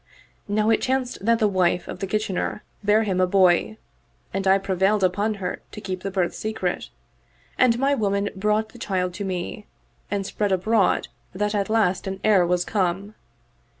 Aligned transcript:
Now 0.47 0.71
it 0.71 0.81
chanced 0.81 1.23
that 1.23 1.37
the 1.37 1.47
wife 1.47 1.87
of 1.87 1.99
the 1.99 2.07
Kitchener 2.07 2.63
bare 2.83 3.03
him 3.03 3.21
a 3.21 3.27
boy, 3.27 3.77
and 4.33 4.47
I 4.47 4.57
prevailed 4.57 5.03
upon, 5.03 5.35
her 5.35 5.61
to 5.73 5.79
keep 5.79 6.01
the 6.01 6.09
birth 6.09 6.33
secret; 6.33 6.89
and 7.55 7.77
my 7.77 7.93
women 7.93 8.31
brought 8.35 8.69
the 8.69 8.79
child 8.79 9.13
to 9.13 9.23
me, 9.23 9.67
and 10.09 10.25
spread 10.25 10.51
abroad 10.51 11.09
that 11.35 11.53
at 11.53 11.69
last 11.69 12.07
an 12.07 12.19
heir 12.23 12.47
was 12.47 12.65
come. 12.65 13.13